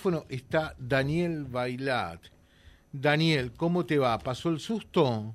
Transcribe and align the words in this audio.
teléfono 0.00 0.24
está 0.30 0.74
Daniel 0.78 1.44
Bailat. 1.46 2.20
Daniel, 2.90 3.50
¿cómo 3.54 3.84
te 3.84 3.98
va? 3.98 4.18
¿Pasó 4.18 4.48
el 4.48 4.58
susto? 4.58 5.34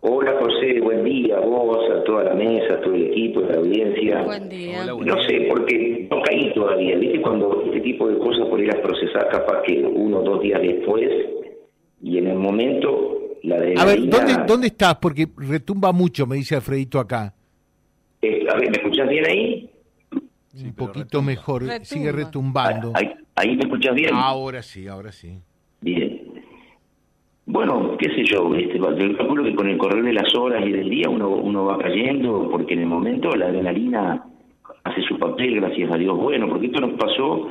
Hola 0.00 0.34
José, 0.38 0.80
buen 0.82 1.02
día, 1.02 1.40
vos, 1.40 1.78
a 1.90 2.04
toda 2.04 2.24
la 2.24 2.34
mesa, 2.34 2.74
a 2.74 2.80
todo 2.82 2.94
el 2.94 3.06
equipo, 3.06 3.40
a 3.40 3.52
la 3.52 3.56
audiencia. 3.56 4.22
Buen 4.22 4.50
día. 4.50 4.84
no 4.84 5.22
sé, 5.26 5.46
porque 5.48 6.06
no 6.10 6.20
caí 6.22 6.52
todavía. 6.52 6.98
¿Viste 6.98 7.22
cuando 7.22 7.62
este 7.64 7.80
tipo 7.80 8.08
de 8.08 8.18
cosas 8.18 8.46
por 8.48 8.60
ir 8.60 8.70
a 8.70 8.82
procesar 8.82 9.28
capaz 9.30 9.62
que 9.62 9.80
uno 9.82 10.18
o 10.18 10.22
dos 10.22 10.42
días 10.42 10.60
después 10.60 11.08
y 12.02 12.18
en 12.18 12.26
el 12.26 12.36
momento 12.36 13.38
la 13.44 13.58
de... 13.60 13.74
A 13.78 13.86
ver, 13.86 14.06
¿dónde, 14.08 14.34
¿dónde 14.46 14.66
estás? 14.66 14.96
Porque 14.96 15.26
retumba 15.38 15.90
mucho, 15.92 16.26
me 16.26 16.36
dice 16.36 16.54
Alfredito 16.54 17.00
acá. 17.00 17.34
Eh, 18.20 18.46
a 18.46 18.56
ver, 18.58 18.70
¿me 18.70 18.76
escuchás 18.76 19.08
bien 19.08 19.26
ahí? 19.26 19.70
Un 20.64 20.74
poquito 20.74 21.22
mejor, 21.22 21.64
sigue 21.84 22.12
retumbando. 22.12 22.92
Ahí, 22.94 23.14
ahí 23.38 23.56
me 23.56 23.62
escuchás 23.62 23.94
bien. 23.94 24.10
Ahora 24.14 24.62
sí, 24.62 24.86
ahora 24.86 25.12
sí. 25.12 25.38
Bien. 25.80 26.22
Bueno, 27.46 27.96
qué 27.98 28.10
sé 28.14 28.24
yo, 28.24 28.54
este, 28.54 28.78
yo 28.78 29.16
calculo 29.16 29.42
que 29.42 29.54
con 29.54 29.68
el 29.68 29.78
correr 29.78 30.04
de 30.04 30.12
las 30.12 30.34
horas 30.34 30.62
y 30.66 30.70
del 30.70 30.90
día 30.90 31.08
uno, 31.08 31.30
uno 31.30 31.64
va 31.64 31.78
cayendo, 31.78 32.48
porque 32.50 32.74
en 32.74 32.80
el 32.80 32.86
momento 32.86 33.34
la 33.34 33.46
adrenalina 33.46 34.22
hace 34.84 35.00
su 35.02 35.18
papel, 35.18 35.54
gracias 35.56 35.90
a 35.90 35.96
Dios. 35.96 36.14
Bueno, 36.18 36.46
porque 36.48 36.66
esto 36.66 36.80
nos 36.80 36.92
pasó 36.98 37.48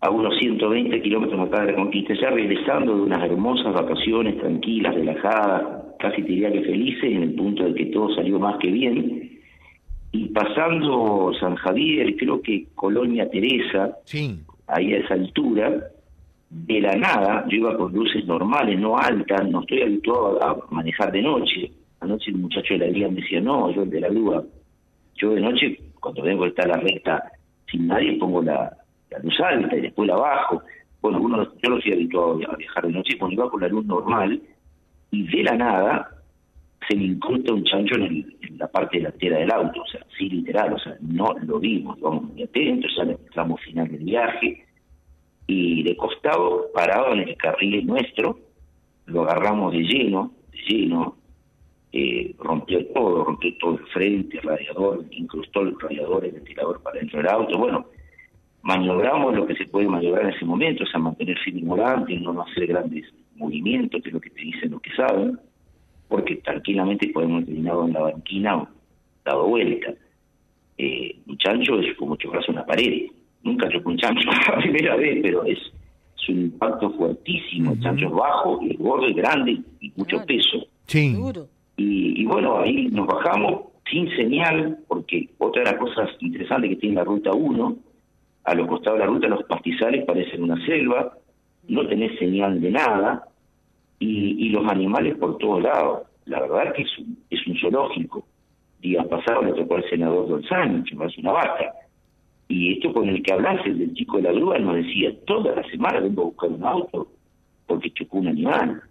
a 0.00 0.10
unos 0.10 0.36
120 0.38 1.00
kilómetros 1.00 1.40
acá 1.40 1.60
de 1.60 1.68
Reconquista, 1.68 2.12
ya 2.14 2.28
regresando 2.30 2.94
de 2.94 3.02
unas 3.02 3.22
hermosas 3.22 3.72
vacaciones 3.72 4.36
tranquilas, 4.38 4.94
relajadas, 4.94 5.84
casi 5.98 6.22
te 6.22 6.28
diría 6.28 6.52
que 6.52 6.62
felices, 6.62 7.04
en 7.04 7.22
el 7.22 7.34
punto 7.34 7.64
de 7.64 7.74
que 7.74 7.86
todo 7.86 8.14
salió 8.14 8.38
más 8.38 8.58
que 8.58 8.68
bien. 8.68 9.40
Y 10.10 10.28
pasando 10.28 11.32
San 11.40 11.54
Javier, 11.54 12.16
creo 12.16 12.42
que 12.42 12.66
Colonia 12.74 13.30
Teresa, 13.30 13.96
Sí. 14.04 14.40
Ahí 14.72 14.94
a 14.94 14.98
esa 14.98 15.14
altura, 15.14 15.90
de 16.52 16.80
la 16.82 16.94
nada, 16.96 17.46
yo 17.48 17.56
iba 17.56 17.76
con 17.76 17.92
luces 17.92 18.26
normales, 18.26 18.78
no 18.78 18.98
altas, 18.98 19.48
no 19.48 19.60
estoy 19.60 19.82
habituado 19.82 20.42
a 20.42 20.66
manejar 20.70 21.10
de 21.10 21.22
noche. 21.22 21.72
Anoche 22.00 22.30
el 22.30 22.36
muchacho 22.38 22.74
de 22.74 22.80
la 22.80 22.86
guía 22.88 23.08
me 23.08 23.22
decía, 23.22 23.40
no, 23.40 23.70
yo 23.70 23.82
el 23.84 23.90
de 23.90 24.00
la 24.00 24.08
grúa, 24.08 24.44
yo 25.14 25.30
de 25.30 25.40
noche, 25.40 25.78
cuando 25.98 26.22
vengo 26.22 26.44
a 26.44 26.48
estar 26.48 26.68
la 26.68 26.76
recta 26.76 27.22
sin 27.70 27.86
nadie, 27.86 28.18
pongo 28.18 28.42
la, 28.42 28.70
luz 29.22 29.40
alta 29.40 29.76
y 29.76 29.80
después 29.80 30.08
la 30.08 30.16
bajo. 30.16 30.62
Bueno, 31.00 31.20
yo 31.20 31.70
no 31.70 31.80
soy 31.80 31.92
habituado 31.92 32.38
a 32.50 32.56
viajar 32.56 32.86
de 32.86 32.92
noche, 32.92 33.18
cuando 33.18 33.34
iba 33.34 33.50
con 33.50 33.60
la 33.60 33.68
luz 33.68 33.86
normal, 33.86 34.40
y 35.10 35.26
de 35.28 35.42
la 35.44 35.56
nada 35.56 36.08
se 36.88 36.96
me 36.96 37.04
incrusta 37.04 37.54
un 37.54 37.64
chancho 37.64 37.94
en, 37.96 38.26
la 38.58 38.66
parte 38.68 38.98
delantera 38.98 39.38
del 39.38 39.50
auto, 39.50 39.82
o 39.82 39.86
sea, 39.86 40.04
sí 40.16 40.28
literal, 40.28 40.74
o 40.74 40.78
sea, 40.78 40.96
no 41.00 41.34
lo 41.46 41.58
vimos, 41.58 41.98
vamos 42.00 42.24
muy 42.24 42.42
atentos, 42.42 42.92
ya 42.96 43.02
en 43.02 43.10
el 43.10 43.58
final 43.58 43.88
viaje, 44.12 44.64
y 45.46 45.82
de 45.82 45.96
costado, 45.96 46.70
parado 46.74 47.12
en 47.14 47.20
el 47.28 47.36
carril 47.36 47.86
nuestro, 47.86 48.38
lo 49.06 49.22
agarramos 49.22 49.72
de 49.72 49.80
lleno, 49.80 50.32
de 50.52 50.58
lleno, 50.68 51.16
eh, 51.92 52.34
rompió 52.38 52.86
todo, 52.88 53.24
rompió 53.24 53.50
todo 53.58 53.78
el 53.78 53.86
frente, 53.86 54.38
el 54.38 54.44
radiador, 54.44 55.04
incrustó 55.10 55.62
el 55.62 55.78
radiador, 55.78 56.24
el 56.24 56.32
ventilador 56.32 56.82
para 56.82 56.98
dentro 56.98 57.18
del 57.18 57.28
auto, 57.28 57.58
bueno, 57.58 57.86
maniobramos 58.62 59.34
lo 59.34 59.46
que 59.46 59.56
se 59.56 59.66
puede 59.66 59.88
maniobrar 59.88 60.26
en 60.26 60.34
ese 60.34 60.44
momento, 60.44 60.84
o 60.84 60.86
sea, 60.86 61.00
mantener 61.00 61.38
firme 61.38 61.60
el 61.60 61.66
volante, 61.66 62.14
no 62.16 62.40
hacer 62.42 62.66
grandes 62.66 63.04
movimientos, 63.36 64.02
que 64.02 64.08
es 64.08 64.14
lo 64.14 64.20
que 64.20 64.30
te 64.30 64.40
dicen 64.40 64.70
los 64.70 64.80
que 64.80 64.94
saben, 64.94 65.38
porque 66.08 66.36
tranquilamente 66.36 67.08
podemos 67.08 67.36
haber 67.36 67.46
terminado 67.46 67.86
en 67.86 67.92
la 67.92 68.00
banquina 68.00 68.56
o 68.58 68.68
dado 69.24 69.48
vuelta. 69.48 69.92
Eh, 70.78 71.16
un 71.26 71.36
chancho 71.38 71.78
es 71.80 71.96
como 71.96 72.16
chocarse 72.16 72.50
una 72.50 72.64
pared. 72.64 73.06
Nunca 73.44 73.68
chocó 73.68 73.90
un 73.90 73.96
chancho 73.98 74.28
la 74.48 74.58
primera 74.58 74.96
vez, 74.96 75.18
pero 75.22 75.44
es, 75.44 75.58
es 75.58 76.28
un 76.28 76.40
impacto 76.42 76.90
fuertísimo. 76.92 77.72
El 77.72 77.80
chancho 77.80 78.06
es 78.06 78.12
bajo, 78.12 78.60
y 78.62 78.70
es 78.72 78.78
gordo, 78.78 79.08
y 79.08 79.14
grande 79.14 79.58
y 79.80 79.92
mucho 79.96 80.16
Claro. 80.16 80.26
peso. 80.26 80.66
Sí. 80.86 81.16
Y, 81.76 82.22
y 82.22 82.24
bueno, 82.26 82.58
ahí 82.60 82.86
nos 82.88 83.06
bajamos 83.06 83.62
sin 83.90 84.08
señal, 84.16 84.78
porque 84.88 85.28
otra 85.38 85.64
de 85.64 85.70
las 85.72 85.80
cosas 85.80 86.10
interesantes 86.20 86.70
que 86.70 86.76
tiene 86.76 86.96
la 86.96 87.04
ruta 87.04 87.32
1, 87.32 87.76
a 88.44 88.54
los 88.54 88.66
costados 88.68 88.98
de 88.98 89.04
la 89.06 89.10
ruta 89.10 89.28
los 89.28 89.42
pastizales 89.44 90.04
parecen 90.04 90.42
una 90.42 90.64
selva, 90.66 91.16
no 91.68 91.86
tenés 91.86 92.18
señal 92.18 92.60
de 92.60 92.70
nada, 92.70 93.24
y, 93.98 94.46
y 94.46 94.48
los 94.50 94.66
animales 94.70 95.16
por 95.16 95.38
todos 95.38 95.62
lados. 95.62 96.02
La 96.26 96.40
verdad 96.40 96.72
que 96.74 96.82
es 96.82 96.98
un, 96.98 97.18
es 97.30 97.46
un 97.46 97.56
zoológico. 97.58 98.24
Días 98.80 99.06
pasados 99.06 99.44
le 99.44 99.52
tocó 99.52 99.76
al 99.76 99.88
senador 99.88 100.28
Dolzano, 100.28 100.82
llevarse 100.84 101.20
una 101.20 101.32
vaca. 101.32 101.72
Y 102.52 102.74
esto 102.74 102.92
con 102.92 103.08
el 103.08 103.22
que 103.22 103.32
hablaste, 103.32 103.70
el 103.70 103.78
del 103.78 103.94
chico 103.94 104.18
de 104.18 104.24
la 104.24 104.32
grúa, 104.32 104.58
nos 104.58 104.76
decía, 104.76 105.10
toda 105.24 105.56
la 105.56 105.62
semana 105.70 106.00
vengo 106.00 106.20
a 106.20 106.24
buscar 106.26 106.50
un 106.50 106.62
auto 106.62 107.08
porque 107.66 107.90
chocó 107.92 108.18
un 108.18 108.28
animal. 108.28 108.82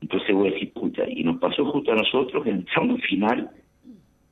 Entonces 0.00 0.34
voy 0.34 0.48
a 0.48 0.50
decir, 0.50 0.72
puta, 0.72 1.08
y 1.08 1.22
nos 1.22 1.38
pasó 1.38 1.64
justo 1.66 1.92
a 1.92 1.94
nosotros 1.94 2.44
en 2.44 2.56
el 2.56 2.64
tramo 2.64 2.96
final. 2.98 3.50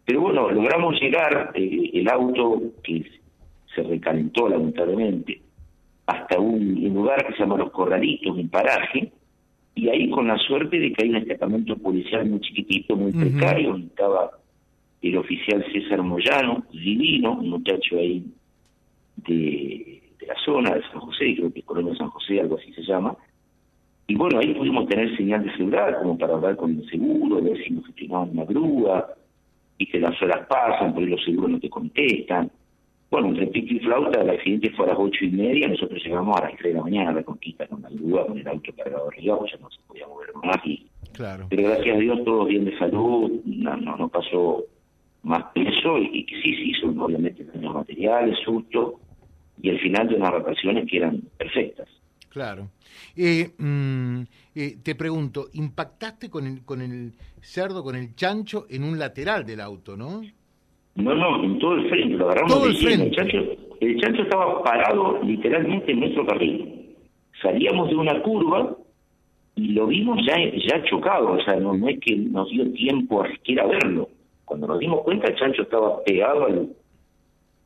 Pero 0.04 0.22
bueno, 0.22 0.50
logramos 0.50 1.00
llegar, 1.00 1.52
eh, 1.54 1.90
el 1.94 2.08
auto 2.08 2.60
que 2.82 3.08
se 3.72 3.84
recalentó 3.84 4.48
lamentablemente, 4.48 5.40
hasta 6.06 6.40
un, 6.40 6.76
un 6.84 6.92
lugar 6.92 7.24
que 7.24 7.34
se 7.34 7.38
llama 7.38 7.56
Los 7.56 7.70
Corralitos, 7.70 8.36
un 8.36 8.48
paraje, 8.48 9.12
y 9.76 9.88
ahí 9.90 10.10
con 10.10 10.26
la 10.26 10.36
suerte 10.38 10.76
de 10.76 10.92
que 10.92 11.04
hay 11.04 11.10
un 11.10 11.20
destacamento 11.20 11.76
policial 11.76 12.28
muy 12.28 12.40
chiquitito, 12.40 12.96
muy 12.96 13.12
precario, 13.12 13.70
donde 13.70 13.86
estaba 13.86 14.32
el 15.02 15.16
oficial 15.16 15.64
César 15.72 16.02
Moyano, 16.02 16.64
divino, 16.72 17.34
un 17.34 17.50
muchacho 17.50 17.96
ahí 17.96 18.24
de, 19.26 20.02
de 20.18 20.26
la 20.26 20.34
zona 20.44 20.74
de 20.74 20.82
San 20.82 21.00
José, 21.00 21.34
creo 21.36 21.52
que 21.52 21.60
es 21.60 21.64
Colonia 21.64 21.94
San 21.96 22.10
José, 22.10 22.40
algo 22.40 22.56
así 22.58 22.72
se 22.72 22.82
llama, 22.82 23.16
y 24.06 24.16
bueno, 24.16 24.40
ahí 24.40 24.52
pudimos 24.54 24.88
tener 24.88 25.16
señal 25.16 25.44
de 25.44 25.52
celular 25.52 25.96
como 26.00 26.18
para 26.18 26.34
hablar 26.34 26.56
con 26.56 26.76
el 26.76 26.88
seguro, 26.90 27.40
ver 27.40 27.62
si 27.62 27.70
nos 27.70 27.86
gestionaban 27.86 28.30
una 28.30 28.44
grúa, 28.44 29.14
y 29.78 29.86
que 29.86 30.00
las 30.00 30.20
horas 30.20 30.46
pasan, 30.48 30.92
pero 30.94 31.06
los 31.06 31.24
seguros 31.24 31.50
no 31.52 31.60
te 31.60 31.70
contestan. 31.70 32.50
Bueno, 33.10 33.28
entre 33.28 33.46
pico 33.46 33.74
y 33.74 33.78
flauta, 33.78 34.20
el 34.20 34.30
accidente 34.30 34.70
fue 34.72 34.86
a 34.86 34.88
las 34.88 34.98
ocho 34.98 35.24
y 35.24 35.30
media, 35.30 35.68
nosotros 35.68 36.02
llegamos 36.04 36.36
a 36.38 36.44
las 36.44 36.56
tres 36.56 36.72
de 36.72 36.78
la 36.78 36.82
mañana 36.82 37.10
a 37.10 37.14
la 37.14 37.22
conquista 37.22 37.66
con 37.68 37.82
la 37.82 37.88
grúa, 37.88 38.26
con 38.26 38.38
el 38.38 38.48
auto 38.48 38.72
cargado 38.76 39.08
arriba, 39.08 39.38
pues 39.38 39.52
ya 39.52 39.58
no 39.58 39.70
se 39.70 39.80
podía 39.86 40.06
mover 40.06 40.28
más. 40.42 40.58
Y, 40.64 40.86
Claro. 41.12 41.46
pero 41.50 41.62
gracias 41.64 41.96
a 41.96 42.00
Dios 42.00 42.24
todo 42.24 42.44
bien 42.46 42.64
de 42.64 42.78
salud, 42.78 43.30
no, 43.44 43.76
no, 43.76 43.96
no 43.96 44.08
pasó 44.08 44.64
más 45.22 45.44
que 45.54 45.62
eso, 45.62 45.98
y, 45.98 46.24
que 46.24 46.34
sí 46.42 46.54
se 46.54 46.62
hizo 46.62 47.04
obviamente 47.04 47.44
daños 47.44 47.74
materiales, 47.74 48.38
susto, 48.44 48.98
y 49.62 49.70
al 49.70 49.78
final 49.80 50.08
de 50.08 50.16
unas 50.16 50.32
vacaciones 50.32 50.88
que 50.90 50.96
eran 50.98 51.20
perfectas. 51.36 51.88
Claro. 52.30 52.68
Eh, 53.16 53.50
mm, 53.58 54.22
eh, 54.54 54.76
te 54.82 54.94
pregunto, 54.94 55.46
¿impactaste 55.52 56.30
con 56.30 56.46
el, 56.46 56.64
con 56.64 56.80
el 56.80 57.12
cerdo, 57.40 57.82
con 57.82 57.96
el 57.96 58.14
chancho 58.14 58.66
en 58.70 58.84
un 58.84 58.98
lateral 58.98 59.44
del 59.44 59.60
auto, 59.60 59.96
no? 59.96 60.22
No, 60.94 61.14
no, 61.14 61.42
en 61.44 61.58
todo 61.58 61.74
el 61.74 61.88
frente, 61.88 62.16
lo 62.16 62.26
agarramos 62.26 62.52
Todo 62.52 62.66
el 62.66 62.76
frente. 62.76 63.04
El 63.04 63.16
chancho, 63.16 63.38
el 63.80 64.00
chancho 64.00 64.22
estaba 64.22 64.62
parado 64.62 65.22
literalmente 65.22 65.92
en 65.92 66.00
nuestro 66.00 66.26
carril. 66.26 66.96
Salíamos 67.42 67.88
de 67.88 67.96
una 67.96 68.22
curva 68.22 68.76
y 69.56 69.68
lo 69.68 69.86
vimos 69.86 70.18
ya, 70.26 70.36
ya 70.36 70.84
chocado, 70.84 71.32
o 71.32 71.42
sea, 71.42 71.56
no, 71.56 71.74
no 71.74 71.88
es 71.88 71.98
que 72.00 72.16
nos 72.16 72.48
dio 72.50 72.70
tiempo 72.72 73.22
a 73.22 73.30
siquiera 73.30 73.66
verlo. 73.66 74.08
Cuando 74.44 74.66
nos 74.66 74.78
dimos 74.78 75.02
cuenta, 75.02 75.28
el 75.28 75.36
chancho 75.36 75.62
estaba 75.62 76.02
pegado 76.04 76.46
al, 76.46 76.68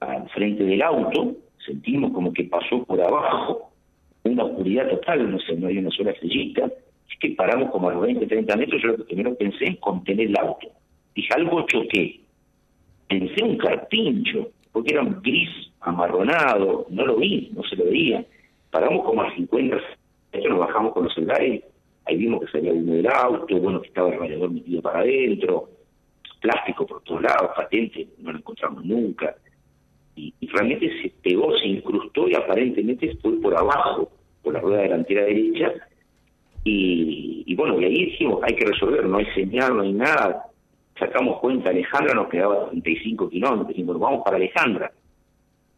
al 0.00 0.28
frente 0.30 0.64
del 0.64 0.82
auto, 0.82 1.34
sentimos 1.64 2.12
como 2.12 2.32
que 2.32 2.44
pasó 2.44 2.84
por 2.84 3.00
abajo, 3.00 3.70
una 4.24 4.44
oscuridad 4.44 4.88
total, 4.88 5.30
no 5.30 5.38
sé, 5.40 5.56
no 5.56 5.68
hay 5.68 5.78
una 5.78 5.90
sola 5.90 6.12
estrellita, 6.12 6.66
es 6.66 7.18
que 7.20 7.30
paramos 7.30 7.70
como 7.70 7.88
a 7.88 7.94
los 7.94 8.02
20, 8.02 8.26
30 8.26 8.56
metros, 8.56 8.82
yo 8.82 8.88
lo 8.88 8.96
que 8.96 9.04
primero 9.04 9.34
pensé 9.34 9.66
es 9.66 9.78
contener 9.78 10.28
el 10.28 10.38
auto. 10.38 10.68
Dije, 11.14 11.28
algo 11.34 11.66
choqué. 11.66 12.20
Pensé 13.08 13.44
un 13.44 13.56
carpincho, 13.58 14.48
porque 14.72 14.94
era 14.94 15.02
un 15.02 15.20
gris 15.22 15.50
amarronado, 15.80 16.86
no 16.88 17.06
lo 17.06 17.16
vi, 17.16 17.50
no 17.54 17.62
se 17.64 17.76
lo 17.76 17.84
veía. 17.84 18.24
Paramos 18.70 19.04
como 19.04 19.22
a 19.22 19.34
50 19.34 19.76
metros, 20.32 20.50
nos 20.50 20.58
bajamos 20.58 20.92
con 20.92 21.04
los 21.04 21.14
celulares, 21.14 21.62
ahí 22.06 22.16
vimos 22.16 22.40
que 22.40 22.52
salía 22.52 22.72
uno 22.72 22.94
del 22.94 23.06
auto, 23.06 23.56
bueno, 23.58 23.80
que 23.80 23.88
estaba 23.88 24.08
el 24.08 24.18
radiador 24.18 24.50
metido 24.50 24.82
para 24.82 25.00
adentro, 25.00 25.68
plástico 26.40 26.86
por 26.86 27.02
todos 27.02 27.22
lados, 27.22 27.50
patente, 27.54 28.08
no 28.18 28.32
lo 28.32 28.38
encontramos 28.38 28.84
nunca. 28.84 29.36
Y, 30.16 30.32
realmente 30.52 30.88
se 31.02 31.10
pegó, 31.22 31.56
se 31.58 31.66
incrustó 31.66 32.28
y 32.28 32.34
aparentemente 32.34 33.16
fue 33.20 33.40
por 33.40 33.56
abajo, 33.56 34.08
por 34.42 34.54
la 34.54 34.60
rueda 34.60 34.82
delantera 34.82 35.24
derecha. 35.24 35.72
Y, 36.64 37.54
bueno, 37.56 37.80
y 37.80 37.84
ahí 37.84 38.04
dijimos, 38.06 38.40
hay 38.42 38.54
que 38.54 38.64
resolver, 38.64 39.04
no 39.04 39.18
hay 39.18 39.26
señal, 39.34 39.76
no 39.76 39.82
hay 39.82 39.92
nada. 39.92 40.46
Sacamos 40.98 41.40
cuenta, 41.40 41.70
Alejandra 41.70 42.14
nos 42.14 42.28
quedaba 42.28 42.70
35 42.70 43.28
kilómetros, 43.28 43.68
dijimos, 43.68 43.98
vamos 43.98 44.22
para 44.24 44.36
Alejandra. 44.36 44.92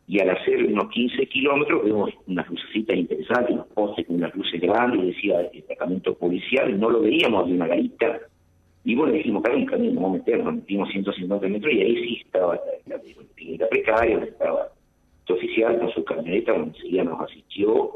Y 0.09 0.21
al 0.21 0.31
hacer 0.31 0.65
unos 0.67 0.89
15 0.91 1.27
kilómetros 1.27 1.83
vemos 1.85 2.11
unas 2.29 2.49
lucecitas 2.49 2.97
interesantes, 2.97 3.55
unos 3.55 3.67
postes 3.69 4.07
con 4.07 4.17
unas 4.17 4.35
luces 4.37 4.61
grandes, 4.61 5.05
decía 5.07 5.39
destacamento 5.53 6.15
policial, 6.15 6.79
no 6.79 6.91
lo 6.91 7.01
veíamos, 7.01 7.43
había 7.43 7.57
una 7.57 7.67
garita. 7.67 8.21
Y 8.85 8.95
bueno, 8.95 9.15
dijimos, 9.15 9.45
acá 9.45 9.57
un 9.57 9.67
camino, 9.67 10.01
vamos 10.01 10.17
a 10.17 10.19
meternos, 10.19 10.55
metimos 10.55 10.89
150 10.91 11.49
metros 11.49 11.73
y 11.73 11.81
ahí 11.81 11.97
sí 12.05 12.23
estaba 12.25 12.61
la, 13.47 13.53
la, 13.53 13.65
la 13.65 13.69
precaria, 13.69 14.19
estaba 14.19 14.73
Este 15.21 15.33
oficial 15.33 15.79
con 15.79 15.91
su 15.93 16.05
camioneta 16.05 16.55
enseguida 16.55 17.05
nos 17.05 17.21
asistió 17.21 17.93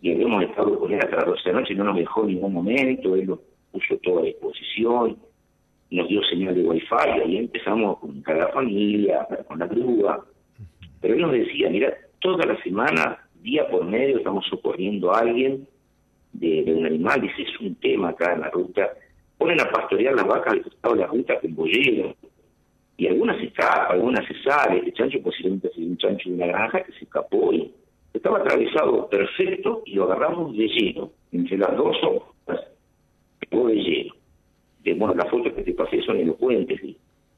y 0.00 0.12
habíamos 0.12 0.44
estado 0.44 0.78
con 0.78 0.92
él 0.92 1.00
hasta 1.00 1.16
las 1.16 1.26
12 1.26 1.42
de 1.44 1.52
la 1.52 1.60
noche, 1.60 1.74
no 1.74 1.84
nos 1.84 1.96
dejó 1.96 2.22
en 2.22 2.28
ningún 2.28 2.52
momento, 2.52 3.14
él 3.16 3.26
lo 3.26 3.42
puso 3.72 3.96
todo 3.98 4.20
a 4.20 4.22
disposición, 4.22 5.18
nos 5.90 6.08
dio 6.08 6.22
señal 6.24 6.54
de 6.54 6.62
wifi 6.62 6.86
y 7.16 7.20
ahí 7.20 7.36
empezamos 7.38 7.98
con 7.98 8.20
cada 8.22 8.48
familia, 8.48 9.26
con 9.46 9.58
la 9.58 9.66
grúa. 9.66 10.24
Pero 11.00 11.14
él 11.14 11.20
nos 11.20 11.32
decía, 11.32 11.70
mira, 11.70 11.94
toda 12.20 12.44
la 12.46 12.60
semana, 12.62 13.18
día 13.42 13.68
por 13.68 13.84
medio, 13.84 14.18
estamos 14.18 14.46
socorriendo 14.46 15.12
a 15.12 15.20
alguien 15.20 15.66
de, 16.32 16.72
un 16.76 16.86
animal, 16.86 17.20
dice, 17.20 17.42
es 17.42 17.60
un 17.60 17.74
tema 17.76 18.10
acá 18.10 18.34
en 18.34 18.40
la 18.40 18.50
ruta. 18.50 18.90
Ponen 19.36 19.60
a 19.60 19.70
pastorear 19.70 20.14
las 20.14 20.26
vacas 20.26 20.52
al 20.52 20.62
costado 20.62 20.94
de 20.94 21.00
la 21.00 21.06
ruta 21.06 21.40
con 21.40 21.54
bollero, 21.54 22.14
y 22.98 23.06
algunas 23.06 23.38
se 23.38 23.44
escapan, 23.44 23.92
algunas 23.92 24.26
se 24.26 24.34
sale. 24.42 24.78
Este 24.78 24.92
chancho 24.92 25.22
posiblemente 25.22 25.68
es 25.68 25.78
un 25.78 25.96
chancho 25.96 26.28
de 26.28 26.34
una 26.34 26.46
granja 26.48 26.82
que 26.82 26.92
se 26.92 27.04
escapó 27.04 27.52
y 27.52 27.72
estaba 28.12 28.38
atravesado 28.38 29.08
perfecto 29.08 29.82
y 29.86 29.94
lo 29.94 30.04
agarramos 30.04 30.54
de 30.56 30.66
lleno, 30.66 31.12
entre 31.32 31.56
las 31.56 31.74
dos 31.76 31.96
hojas, 32.02 32.60
de 33.50 33.74
lleno. 33.74 34.14
De, 34.82 34.94
bueno, 34.94 35.14
las 35.14 35.30
fotos 35.30 35.52
que 35.52 35.62
te 35.62 35.72
pasé 35.74 36.02
son 36.02 36.18
elocuentes. 36.18 36.80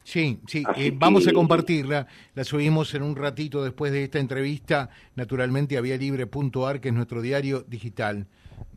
Sí, 0.03 0.39
sí, 0.47 0.65
eh, 0.77 0.93
vamos 0.95 1.29
a 1.29 1.33
compartirla, 1.33 2.07
la 2.35 2.43
subimos 2.43 2.95
en 2.95 3.03
un 3.03 3.15
ratito 3.15 3.63
después 3.63 3.93
de 3.93 4.05
esta 4.05 4.19
entrevista, 4.19 4.89
naturalmente 5.15 5.77
a 5.77 5.83
vialibre.ar, 5.83 6.81
que 6.81 6.89
es 6.89 6.95
nuestro 6.95 7.21
diario 7.21 7.65
digital. 7.69 8.27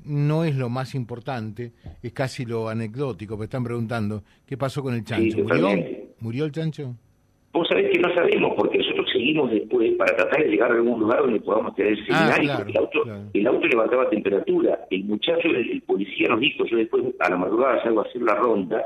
No 0.04 0.44
es 0.44 0.56
lo 0.58 0.68
más 0.68 0.96
importante, 0.96 1.72
es 2.02 2.12
casi 2.12 2.46
lo 2.46 2.68
anecdótico, 2.68 3.38
me 3.38 3.46
están 3.46 3.64
preguntando, 3.64 4.24
¿qué 4.46 4.58
pasó 4.58 4.84
con 4.84 4.94
el 4.96 5.06
chancho? 5.06 5.38
¿Murió? 5.38 6.03
¿Murió 6.24 6.46
el 6.46 6.54
chancho? 6.54 6.96
Vos 7.52 7.68
sabés 7.68 7.92
que 7.92 8.00
no 8.00 8.08
sabemos, 8.16 8.54
porque 8.56 8.78
nosotros 8.78 9.10
seguimos 9.12 9.52
después 9.52 9.92
para 9.98 10.16
tratar 10.16 10.42
de 10.42 10.50
llegar 10.50 10.72
a 10.72 10.76
algún 10.76 11.02
lugar 11.02 11.20
donde 11.20 11.42
podamos 11.42 11.76
tener 11.76 11.92
el 11.92 12.00
ah, 12.10 12.32
seminario, 12.32 12.66
el, 12.66 12.78
auto, 12.78 13.04
el 13.34 13.46
auto 13.48 13.68
levantaba 13.68 14.10
temperatura. 14.10 14.88
El 14.90 15.04
muchacho, 15.04 15.50
el, 15.50 15.82
policía 15.82 16.30
nos 16.30 16.40
dijo, 16.40 16.66
yo 16.66 16.78
después 16.78 17.04
a 17.20 17.30
la 17.30 17.36
madrugada 17.36 17.84
salgo 17.84 18.00
a 18.00 18.04
hacer 18.06 18.22
la 18.22 18.36
ronda, 18.36 18.82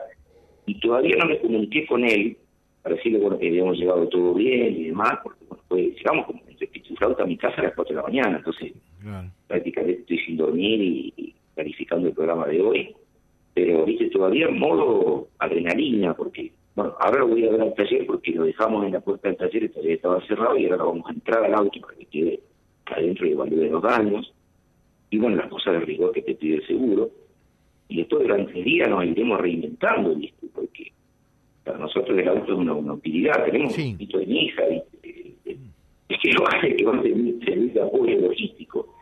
y 0.66 0.80
todavía 0.80 1.16
no 1.18 1.28
me 1.28 1.38
comuniqué 1.38 1.86
con 1.86 2.04
él 2.04 2.36
para 2.82 2.96
decirle 2.96 3.20
bueno 3.20 3.38
que 3.38 3.50
habíamos 3.50 3.78
llegado 3.78 4.08
todo 4.08 4.34
bien 4.34 4.76
y 4.76 4.84
demás, 4.86 5.20
porque 5.22 5.46
bueno, 5.48 5.64
pues, 5.68 5.96
llegamos 5.96 6.26
como 6.26 6.42
entre 6.48 6.68
flauta 6.98 7.22
a 7.22 7.28
mi 7.28 7.38
casa 7.38 7.62
a 7.62 7.66
las 7.66 7.76
4 7.76 7.96
de 7.96 8.02
la 8.02 8.08
mañana, 8.08 8.38
entonces 8.38 8.74
prácticamente 9.46 10.02
estoy 10.02 10.18
sin 10.26 10.38
dormir 10.38 10.82
y, 10.82 11.14
y 11.16 11.36
planificando 11.54 12.08
el 12.08 12.16
programa 12.16 12.48
de 12.48 12.62
hoy, 12.62 12.96
pero 13.54 13.86
viste 13.86 14.10
todavía 14.10 14.48
en 14.48 14.58
modo 14.58 15.28
adrenalina, 15.38 16.16
porque 16.16 16.52
bueno, 16.78 16.96
ahora 17.00 17.22
lo 17.22 17.30
voy 17.30 17.44
a 17.44 17.50
ver 17.50 17.62
al 17.62 17.74
taller 17.74 18.06
porque 18.06 18.34
lo 18.34 18.44
dejamos 18.44 18.86
en 18.86 18.94
la 18.94 19.00
puerta 19.00 19.28
del 19.28 19.38
taller, 19.38 19.64
el 19.64 19.72
taller 19.72 19.92
estaba 19.94 20.22
cerrado 20.28 20.56
y 20.60 20.68
ahora 20.68 20.84
vamos 20.84 21.10
a 21.10 21.12
entrar 21.12 21.44
al 21.44 21.56
auto 21.56 21.82
para 21.82 21.96
que 21.96 22.06
quede 22.06 22.40
adentro 22.86 23.26
y 23.26 23.32
evalúe 23.32 23.72
los 23.72 23.82
daños. 23.82 24.32
Y 25.10 25.18
bueno, 25.18 25.38
las 25.38 25.50
cosas 25.50 25.74
de 25.74 25.80
rigor 25.80 26.12
que 26.12 26.22
te 26.22 26.36
pide 26.36 26.58
el 26.58 26.68
seguro. 26.68 27.10
Y 27.90 28.02
esto 28.02 28.20
durante 28.20 28.60
el 28.60 28.64
día 28.64 28.86
nos 28.86 29.04
iremos 29.06 29.42
reinventando, 29.42 30.14
¿viste? 30.14 30.46
Porque 30.54 30.92
para 31.64 31.80
nosotros 31.80 32.16
el 32.16 32.28
auto 32.28 32.54
es 32.54 32.60
una, 32.60 32.74
utilidad. 32.94 33.44
Tenemos 33.46 33.76
un 33.76 33.94
poquito 33.94 34.20
de 34.20 34.26
¿viste? 34.26 34.84
Es 36.10 36.20
que 36.22 36.32
lo 36.34 36.48
hace 36.48 36.76
que 36.76 36.86
va 36.86 36.96
a 36.96 37.02
servir 37.02 37.74
de 37.74 37.82
apoyo 37.82 38.20
logístico. 38.20 38.94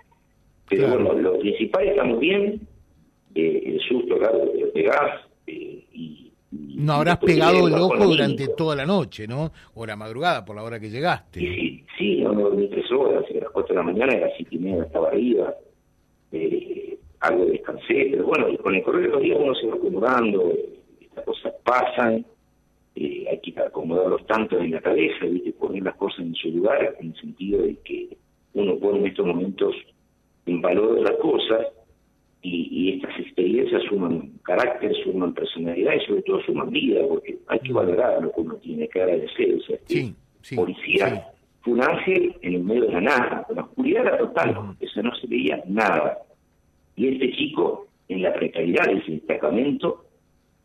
Pero 0.70 0.98
bueno, 0.98 1.14
lo 1.14 1.40
principal 1.40 1.86
estamos 1.90 2.22
bien. 2.22 2.62
Eh, 3.36 3.64
el 3.66 3.82
susto, 3.82 4.18
claro, 4.18 4.46
de 4.46 4.66
pegar 4.68 5.25
eh, 5.25 5.25
y 5.25 5.25
no 6.78 6.94
habrás 6.94 7.18
pegado 7.18 7.68
el 7.68 7.74
ojo 7.74 8.06
durante 8.06 8.48
toda 8.50 8.76
la 8.76 8.86
noche, 8.86 9.28
¿no? 9.28 9.52
O 9.74 9.86
la 9.86 9.96
madrugada, 9.96 10.44
por 10.44 10.56
la 10.56 10.64
hora 10.64 10.80
que 10.80 10.90
llegaste. 10.90 11.40
Sí, 11.40 11.86
sí, 11.98 12.22
no, 12.22 12.34
dormí 12.34 12.68
tres 12.68 12.92
horas, 12.92 13.24
a 13.30 13.34
las 13.34 13.50
cuatro 13.52 13.74
de 13.74 13.82
la 13.82 13.84
mañana, 13.84 14.14
a 14.14 14.20
las 14.28 14.32
siete 14.38 14.56
y 14.56 14.60
media 14.60 14.84
estaba 14.84 15.08
arriba, 15.08 15.54
eh, 16.32 16.98
algo 17.22 17.46
descansé, 17.46 18.08
pero 18.12 18.26
bueno, 18.26 18.48
con 18.58 18.76
el 18.76 18.84
correr 18.84 19.04
de 19.04 19.10
los 19.10 19.22
días 19.22 19.38
uno 19.40 19.56
se 19.56 19.68
va 19.68 19.76
acomodando, 19.76 20.54
estas 21.02 21.24
cosas 21.26 21.54
pasan, 21.64 22.26
eh, 22.96 23.26
hay 23.30 23.40
que 23.40 23.60
acomodarlos 23.60 24.26
tanto 24.28 24.60
en 24.60 24.72
la 24.72 24.82
cabeza, 24.82 25.26
¿viste? 25.26 25.52
poner 25.54 25.84
las 25.84 25.96
cosas 25.96 26.20
en 26.20 26.36
su 26.36 26.50
lugar, 26.50 26.96
en 27.00 27.08
el 27.08 27.16
sentido 27.20 27.62
de 27.62 27.76
que 27.84 28.18
uno 28.54 28.78
pone 28.78 29.00
en 29.00 29.08
estos 29.08 29.26
momentos 29.26 29.76
en 30.46 30.62
valor 30.62 31.02
las 31.02 31.18
cosas 31.20 31.68
y, 32.46 32.94
estas 32.96 33.20
experiencias 33.20 33.82
suman 33.90 34.32
carácter, 34.44 34.94
suman 35.04 35.34
personalidad 35.34 35.94
y 35.96 36.06
sobre 36.06 36.22
todo 36.24 36.42
suman 36.44 36.70
vida, 36.70 37.02
porque 37.08 37.38
hay 37.48 37.60
que 37.60 37.74
valorar 37.74 38.22
lo 38.22 38.32
que 38.32 38.42
uno 38.42 38.56
tiene 38.56 38.88
que 38.88 39.02
agradecer. 39.02 39.56
O 39.56 39.62
sea, 39.62 40.56
policía 40.56 41.28
fue 41.62 41.74
un 41.74 41.84
ángel 41.84 42.36
en 42.42 42.54
el 42.54 42.64
medio 42.64 42.86
de 42.86 42.92
la 42.94 43.02
nada, 43.02 43.48
la 43.54 43.64
oscuridad 43.64 44.06
era 44.06 44.18
total, 44.20 44.76
eso 44.80 45.02
no 45.02 45.16
se 45.16 45.28
veía 45.28 45.64
nada. 45.68 46.20
Y 46.96 47.08
este 47.08 47.32
chico, 47.32 47.88
en 48.08 48.22
la 48.22 48.34
precariedad 48.34 48.86
de 48.86 49.00
ese 49.00 49.12
destacamento, 49.14 50.06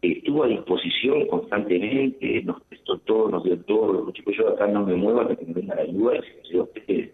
estuvo 0.02 0.44
a 0.44 0.48
disposición 0.48 1.26
constantemente, 1.26 2.42
nos 2.44 2.62
prestó 2.64 2.98
todo, 2.98 3.30
nos 3.30 3.44
dio 3.44 3.58
todo, 3.64 4.04
los 4.04 4.12
chicos 4.12 4.34
yo 4.36 4.48
acá 4.50 4.66
no 4.66 4.84
me 4.84 4.94
muevo 4.94 5.22
hasta 5.22 5.36
que 5.36 5.46
me 5.46 5.54
venga 5.54 5.74
la 5.74 5.82
ayuda, 5.82 6.16
y 6.16 6.48
se 6.48 6.60
ustedes 6.60 7.10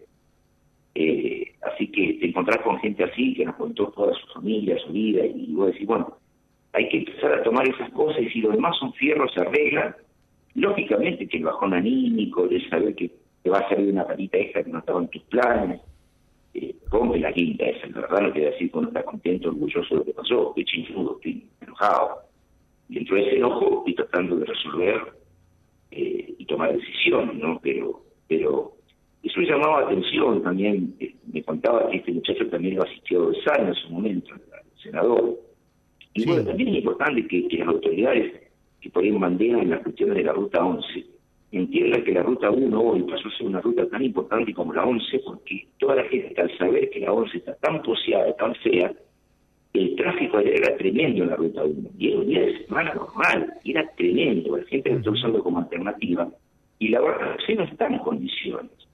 eh, 0.99 1.53
así 1.61 1.87
que 1.89 2.13
te 2.15 2.25
encontrás 2.25 2.57
con 2.63 2.79
gente 2.79 3.03
así 3.03 3.35
que 3.35 3.45
nos 3.45 3.55
contó 3.55 3.87
toda 3.89 4.15
su 4.15 4.25
familia, 4.33 4.79
su 4.79 4.91
vida, 4.91 5.23
y 5.23 5.53
vos 5.53 5.67
decís, 5.67 5.85
bueno, 5.85 6.17
hay 6.73 6.89
que 6.89 6.97
empezar 6.97 7.33
a 7.33 7.43
tomar 7.43 7.67
esas 7.69 7.91
cosas 7.91 8.23
y 8.23 8.29
si 8.29 8.41
lo 8.41 8.49
demás 8.49 8.75
son 8.79 8.91
fierros, 8.93 9.31
se 9.31 9.41
arreglan. 9.41 9.95
Lógicamente 10.55 11.27
que 11.27 11.37
el 11.37 11.43
bajón 11.43 11.75
anímico, 11.75 12.47
de 12.47 12.67
saber 12.67 12.95
que 12.95 13.11
te 13.43 13.49
va 13.51 13.59
a 13.59 13.69
salir 13.69 13.93
una 13.93 14.07
patita 14.07 14.39
extra 14.39 14.63
que 14.63 14.71
no 14.71 14.79
estaba 14.79 14.99
en 14.99 15.07
tus 15.09 15.21
planes, 15.23 15.81
eh, 16.55 16.75
la 17.19 17.31
guinda 17.31 17.65
esa, 17.65 17.85
la 17.87 18.01
verdad 18.01 18.21
no 18.21 18.31
quiere 18.31 18.51
decir 18.51 18.71
que 18.71 18.77
uno 18.79 18.87
está 18.87 19.03
contento, 19.03 19.49
orgulloso 19.49 19.87
de 19.93 19.99
lo 19.99 20.05
que 20.05 20.13
pasó, 20.13 20.49
estoy 20.49 20.65
chinfudo, 20.65 21.17
estoy 21.17 21.47
enojado. 21.61 22.21
Dentro 22.89 23.15
de 23.17 23.21
ese 23.21 23.35
enojo 23.35 23.77
estoy 23.79 23.93
tratando 23.93 24.37
de 24.37 24.45
resolver 24.45 25.13
eh, 25.91 26.33
y 26.39 26.45
tomar 26.45 26.73
decisiones, 26.75 27.35
¿no? 27.35 27.59
Pero, 27.61 28.01
pero 28.27 28.76
me 29.37 29.45
llamaba 29.45 29.81
la 29.81 29.87
atención 29.87 30.41
también, 30.41 30.95
eh, 30.99 31.13
me 31.31 31.43
contaba 31.43 31.89
que 31.89 31.97
este 31.97 32.11
muchacho 32.11 32.47
también 32.49 32.75
lo 32.75 32.83
asistió 32.83 33.29
de 33.29 33.41
sano 33.43 33.67
en 33.69 33.75
su 33.75 33.89
momento, 33.89 34.33
el 34.33 34.81
senador. 34.81 35.35
Y 36.13 36.25
bueno, 36.25 36.43
también 36.43 36.69
es 36.69 36.75
importante 36.77 37.27
que, 37.27 37.57
las 37.57 37.67
autoridades 37.67 38.33
que 38.81 38.89
ponen 38.89 39.19
bandera 39.19 39.61
en 39.61 39.69
las 39.69 39.83
cuestiones 39.83 40.17
de 40.17 40.23
la 40.23 40.33
Ruta 40.33 40.65
11 40.65 41.05
entiendan 41.51 42.03
que 42.03 42.11
la 42.11 42.23
Ruta 42.23 42.49
1 42.49 42.79
hoy 42.79 43.03
pasó 43.03 43.27
a 43.27 43.37
ser 43.37 43.47
una 43.47 43.61
ruta 43.61 43.87
tan 43.87 44.03
importante 44.03 44.53
como 44.53 44.73
la 44.73 44.85
11, 44.85 45.19
porque 45.19 45.67
toda 45.77 45.95
la 45.95 46.03
gente 46.05 46.39
al 46.41 46.57
saber 46.57 46.89
que 46.89 46.99
la 46.99 47.13
11 47.13 47.37
está 47.37 47.55
tan 47.55 47.81
poseada, 47.83 48.35
tan 48.35 48.55
fea, 48.55 48.91
el 49.73 49.95
tráfico 49.95 50.39
era 50.39 50.75
tremendo 50.77 51.23
en 51.23 51.29
la 51.29 51.35
Ruta 51.35 51.63
1. 51.63 51.89
Y 51.99 52.09
era 52.09 52.19
un 52.19 52.27
día 52.27 52.41
de 52.41 52.65
semana 52.65 52.93
normal, 52.95 53.53
era 53.63 53.87
tremendo, 53.95 54.57
la 54.57 54.65
gente 54.65 54.89
lo 54.89 54.97
está 54.97 55.11
usando 55.11 55.43
como 55.43 55.59
alternativa. 55.59 56.27
Y 56.79 56.89
la 56.89 57.01
verdad, 57.01 57.37
no 57.55 57.63
está 57.63 57.87
en 57.87 57.99
condiciones 57.99 58.86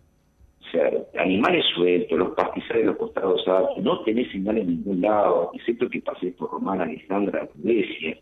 animales 1.17 1.65
sueltos, 1.75 2.17
los 2.17 2.31
pastizales 2.31 2.85
los 2.85 2.97
costados 2.97 3.47
altos, 3.47 3.77
no 3.83 4.01
tenés 4.03 4.31
señal 4.31 4.57
en 4.57 4.67
ningún 4.67 5.01
lado, 5.01 5.51
excepto 5.53 5.89
que 5.89 6.01
pasé 6.01 6.31
por 6.31 6.51
Romana, 6.51 6.83
Alejandra, 6.83 7.47
Iglesia. 7.59 8.17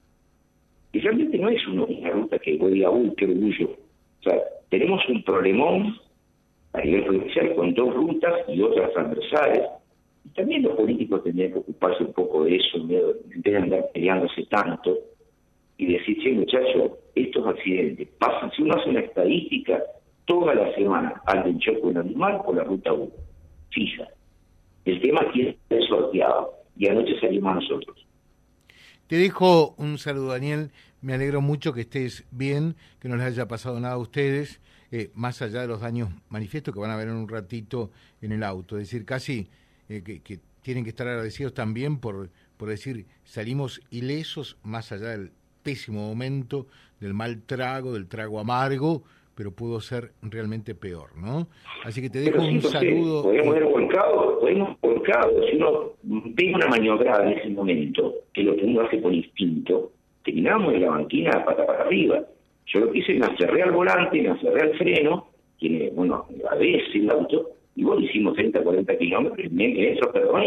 Y 0.93 0.99
realmente 0.99 1.37
no 1.37 1.49
es 1.49 1.65
una 1.67 1.85
ruta 2.09 2.37
que 2.39 2.57
voy 2.57 2.83
a, 2.83 2.89
un 2.89 3.15
qué 3.15 3.25
orgullo. 3.25 3.69
O 4.19 4.23
sea, 4.23 4.37
tenemos 4.69 5.01
un 5.07 5.23
problemón 5.23 5.95
a 6.73 6.81
nivel 6.81 7.05
provincial 7.05 7.55
con 7.55 7.73
dos 7.73 7.93
rutas 7.93 8.33
y 8.47 8.61
otras 8.61 8.91
transversales. 8.93 9.63
Y 10.25 10.29
también 10.29 10.63
los 10.63 10.75
políticos 10.75 11.23
tendrían 11.23 11.53
que 11.53 11.59
ocuparse 11.59 12.03
un 12.03 12.13
poco 12.13 12.43
de 12.43 12.57
eso, 12.57 12.77
en 12.77 12.87
vez 12.87 13.03
de 13.35 13.57
andar 13.57 13.89
peleándose 13.93 14.45
tanto 14.45 14.97
y 15.77 15.93
decir, 15.93 16.17
che, 16.21 16.31
muchachos, 16.33 16.91
estos 17.15 17.47
accidentes 17.47 18.07
pasan. 18.19 18.51
Si 18.51 18.61
uno 18.61 18.75
hace 18.75 18.89
una 18.89 18.99
estadística, 18.99 19.81
toda 20.31 20.55
la 20.55 20.73
semana 20.75 21.21
alguien 21.25 21.59
choca 21.59 21.85
un 21.87 21.97
animal 21.97 22.41
por 22.45 22.55
la 22.55 22.63
ruta 22.63 22.93
1, 22.93 23.11
fija. 23.69 24.07
El 24.85 25.01
tema 25.01 25.29
tiene 25.33 25.57
sorteado 25.89 26.53
y 26.77 26.87
anoche 26.87 27.19
salimos 27.19 27.55
nosotros. 27.55 28.07
Te 29.07 29.17
dejo 29.17 29.75
un 29.77 29.97
saludo, 29.97 30.29
Daniel. 30.29 30.71
Me 31.01 31.13
alegro 31.13 31.41
mucho 31.41 31.73
que 31.73 31.81
estés 31.81 32.25
bien, 32.31 32.75
que 33.01 33.09
no 33.09 33.17
les 33.17 33.25
haya 33.25 33.49
pasado 33.49 33.77
nada 33.81 33.95
a 33.95 33.97
ustedes, 33.97 34.61
eh, 34.91 35.11
más 35.15 35.41
allá 35.41 35.61
de 35.61 35.67
los 35.67 35.81
daños 35.81 36.09
manifiestos 36.29 36.73
que 36.73 36.79
van 36.79 36.91
a 36.91 36.95
ver 36.95 37.09
en 37.09 37.15
un 37.15 37.27
ratito 37.27 37.91
en 38.21 38.31
el 38.31 38.43
auto. 38.43 38.77
Es 38.77 38.83
decir, 38.83 39.03
casi 39.03 39.49
eh, 39.89 40.01
que, 40.01 40.21
que, 40.21 40.39
tienen 40.61 40.85
que 40.85 40.91
estar 40.91 41.07
agradecidos 41.07 41.53
también 41.53 41.99
por, 41.99 42.29
por 42.55 42.69
decir, 42.69 43.05
salimos 43.25 43.81
ilesos 43.89 44.57
más 44.63 44.93
allá 44.93 45.09
del 45.09 45.31
pésimo 45.61 46.07
momento, 46.07 46.67
del 47.01 47.13
mal 47.13 47.41
trago, 47.41 47.93
del 47.93 48.07
trago 48.07 48.39
amargo, 48.39 49.03
pero 49.35 49.51
pudo 49.51 49.79
ser 49.79 50.11
realmente 50.21 50.75
peor, 50.75 51.15
¿no? 51.17 51.47
Así 51.83 52.01
que 52.01 52.09
te 52.09 52.19
dejo 52.19 52.41
un 52.41 52.61
saludo. 52.61 53.23
Podemos 53.23 53.55
haber 53.55 53.65
volcado, 53.65 54.39
podemos 54.39 54.79
volcado. 54.81 55.47
Si 55.47 55.55
uno 55.55 55.93
ve 56.03 56.51
una 56.53 56.67
maniobra 56.67 57.23
en 57.23 57.37
ese 57.37 57.49
momento, 57.49 58.13
que 58.33 58.43
lo 58.43 58.55
que 58.55 58.65
uno 58.65 58.81
hace 58.81 58.97
por 58.97 59.13
instinto, 59.13 59.91
terminamos 60.23 60.73
en 60.73 60.81
la 60.81 60.89
banquina 60.91 61.45
pata 61.45 61.65
para 61.65 61.83
arriba. 61.83 62.23
Yo 62.67 62.79
lo 62.81 62.91
que 62.91 62.99
hice, 62.99 63.13
me 63.15 63.25
acerré 63.25 63.63
al 63.63 63.71
volante, 63.71 64.21
me 64.21 64.29
acerré 64.29 64.61
al 64.61 64.77
freno, 64.77 65.27
tiene, 65.57 65.89
bueno, 65.91 66.25
a 66.49 66.55
veces 66.55 66.95
el 66.95 67.09
auto, 67.09 67.49
Y 67.75 67.83
bueno, 67.83 68.01
hicimos 68.01 68.35
30, 68.35 68.63
40 68.63 68.97
kilómetros, 68.97 69.47
y 69.51 69.85
eso, 69.85 70.11
perdón, 70.11 70.43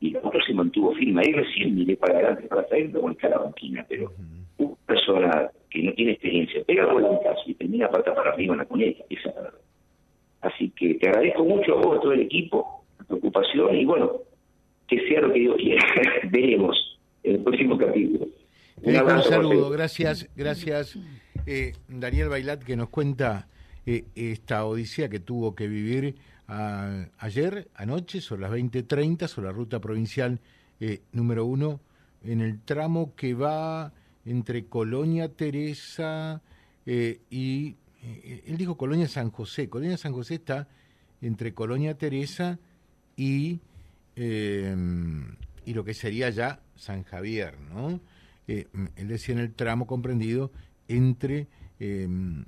y 0.00 0.10
el 0.10 0.16
otro 0.22 0.40
se 0.46 0.52
mantuvo 0.52 0.94
firme. 0.94 1.22
Ahí 1.24 1.32
recién 1.32 1.74
miré 1.74 1.96
para 1.96 2.18
adelante, 2.18 2.48
para 2.48 2.68
salir 2.68 2.92
con 2.92 3.16
la 3.20 3.38
banquina, 3.38 3.86
pero 3.88 4.12
una 4.58 4.76
persona 4.86 5.50
que 5.76 5.82
no 5.82 5.92
tiene 5.92 6.12
experiencia 6.12 6.64
pega 6.64 6.84
el 6.84 6.92
volantazo 6.92 7.42
y 7.46 7.54
termina 7.54 7.90
pata 7.90 8.14
para 8.14 8.30
arriba 8.30 8.54
en 8.54 8.58
la 8.58 8.64
cuneta, 8.64 9.04
esa 9.10 9.52
Así 10.40 10.70
que 10.70 10.94
te 10.94 11.08
agradezco 11.08 11.44
mucho 11.44 11.78
a 11.78 11.82
vos, 11.82 11.98
a 11.98 12.00
todo 12.00 12.12
el 12.12 12.20
equipo, 12.20 12.84
la 12.98 13.04
preocupación 13.04 13.76
y 13.76 13.84
bueno, 13.84 14.12
que 14.86 15.06
sea 15.08 15.20
lo 15.20 15.32
que 15.32 15.40
Dios 15.40 15.56
quiera. 15.56 15.82
Veremos 16.30 16.98
en 17.24 17.34
el 17.34 17.42
próximo 17.42 17.76
capítulo. 17.76 18.26
Un, 18.82 18.96
un 18.96 19.22
saludo, 19.22 19.70
gracias, 19.70 20.30
gracias 20.36 20.98
eh, 21.46 21.72
Daniel 21.88 22.28
Bailat 22.28 22.62
que 22.62 22.76
nos 22.76 22.88
cuenta 22.88 23.48
eh, 23.84 24.04
esta 24.14 24.64
odisea 24.64 25.08
que 25.08 25.20
tuvo 25.20 25.54
que 25.54 25.68
vivir 25.68 26.14
ayer, 27.18 27.68
anoche, 27.74 28.20
sobre 28.20 28.42
las 28.42 28.52
20.30, 28.52 29.26
sobre 29.26 29.48
la 29.48 29.52
ruta 29.52 29.80
provincial 29.80 30.38
eh, 30.78 31.00
número 31.12 31.44
uno, 31.44 31.80
en 32.24 32.40
el 32.40 32.62
tramo 32.62 33.14
que 33.16 33.34
va 33.34 33.92
entre 34.26 34.66
Colonia 34.66 35.28
Teresa 35.28 36.42
eh, 36.84 37.20
y... 37.30 37.76
Eh, 38.02 38.44
él 38.46 38.56
dijo 38.56 38.76
Colonia 38.76 39.08
San 39.08 39.30
José. 39.30 39.68
Colonia 39.68 39.96
San 39.96 40.12
José 40.12 40.34
está 40.34 40.68
entre 41.22 41.54
Colonia 41.54 41.96
Teresa 41.96 42.58
y, 43.16 43.60
y 44.14 45.74
lo 45.74 45.84
que 45.84 45.94
sería 45.94 46.28
ya 46.28 46.60
San 46.76 47.02
Javier, 47.04 47.58
¿no? 47.58 47.98
él 48.46 49.08
decía 49.08 49.34
en 49.34 49.40
el 49.40 49.54
tramo 49.54 49.86
comprendido 49.86 50.52
entre 50.86 51.48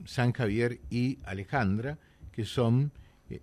San 0.05 0.33
Javier 0.33 0.81
y 0.91 1.19
Alejandra, 1.25 1.99
que 2.31 2.45
son 2.45 2.93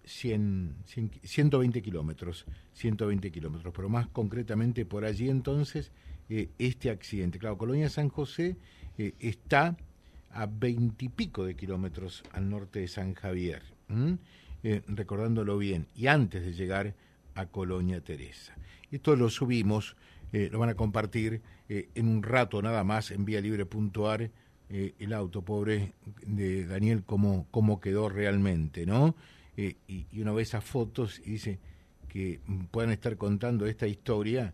100, 0.04 0.76
120 1.24 1.82
kilómetros, 1.82 2.46
120 2.74 3.32
kilómetros, 3.32 3.74
pero 3.76 3.90
más 3.90 4.08
concretamente 4.08 4.86
por 4.86 5.06
allí 5.06 5.30
entonces 5.30 5.92
eh, 6.28 6.50
este 6.58 6.90
accidente. 6.90 7.38
Claro, 7.38 7.56
Colonia 7.58 7.88
San 7.88 8.10
José 8.10 8.56
eh, 8.98 9.14
está 9.20 9.78
a 10.32 10.48
veintipico 10.48 11.46
de 11.46 11.56
kilómetros 11.56 12.24
al 12.32 12.50
norte 12.50 12.80
de 12.80 12.88
San 12.88 13.14
Javier, 13.14 13.62
eh, 14.64 14.82
recordándolo 14.88 15.60
bien, 15.60 15.86
y 15.96 16.08
antes 16.08 16.44
de 16.44 16.54
llegar 16.54 16.96
a 17.36 17.46
Colonia 17.46 18.02
Teresa. 18.02 18.56
Esto 18.92 19.16
lo 19.16 19.30
subimos, 19.30 19.96
lo 20.32 20.60
van 20.60 20.70
a 20.70 20.76
compartir 20.76 21.42
en 21.70 22.08
un 22.08 22.22
rato 22.22 22.62
nada 22.62 22.84
más 22.84 23.12
en 23.12 23.24
vía 23.24 23.40
libre.ar 23.40 24.30
el 24.70 25.14
auto 25.14 25.42
pobre 25.44 25.94
de 26.26 26.66
Daniel, 26.66 27.04
cómo, 27.06 27.48
cómo 27.52 27.80
quedó 27.80 28.10
realmente, 28.10 28.86
¿no? 28.86 29.16
y, 29.56 29.78
y, 29.88 30.22
uno 30.22 30.34
ve 30.34 30.44
esas 30.44 30.64
fotos 30.64 31.22
y 31.26 31.32
dice 31.32 31.60
que 32.10 32.42
puedan 32.72 32.92
estar 32.92 33.16
contando 33.16 33.66
esta 33.66 33.88
historia, 33.88 34.54